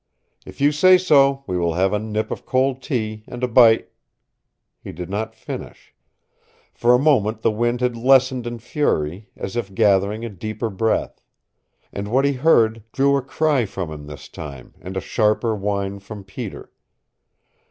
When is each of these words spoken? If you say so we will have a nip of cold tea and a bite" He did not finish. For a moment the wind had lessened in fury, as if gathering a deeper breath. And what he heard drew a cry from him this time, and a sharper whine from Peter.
If 0.47 0.59
you 0.59 0.71
say 0.71 0.97
so 0.97 1.43
we 1.45 1.59
will 1.59 1.75
have 1.75 1.93
a 1.93 1.99
nip 1.99 2.31
of 2.31 2.43
cold 2.43 2.81
tea 2.81 3.23
and 3.27 3.43
a 3.43 3.47
bite" 3.47 3.91
He 4.83 4.91
did 4.91 5.11
not 5.11 5.35
finish. 5.35 5.93
For 6.73 6.95
a 6.95 6.97
moment 6.97 7.43
the 7.43 7.51
wind 7.51 7.81
had 7.81 7.95
lessened 7.95 8.47
in 8.47 8.57
fury, 8.57 9.29
as 9.37 9.55
if 9.55 9.75
gathering 9.75 10.25
a 10.25 10.29
deeper 10.29 10.71
breath. 10.71 11.21
And 11.93 12.07
what 12.07 12.25
he 12.25 12.33
heard 12.33 12.81
drew 12.91 13.15
a 13.15 13.21
cry 13.21 13.65
from 13.65 13.91
him 13.91 14.07
this 14.07 14.27
time, 14.27 14.73
and 14.81 14.97
a 14.97 15.01
sharper 15.01 15.55
whine 15.55 15.99
from 15.99 16.23
Peter. 16.23 16.71